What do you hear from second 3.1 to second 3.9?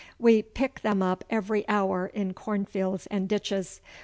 and ditches.